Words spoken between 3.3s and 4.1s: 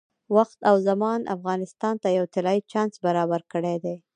کړی دی.